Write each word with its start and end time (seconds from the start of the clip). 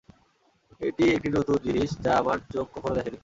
এটি 0.81 1.03
একটি 1.15 1.29
নতুন 1.37 1.57
জিনিস 1.65 1.89
যা 2.03 2.11
আমার 2.21 2.37
চোখ 2.51 2.65
কখনো 2.73 2.93
দেখেনি। 2.97 3.17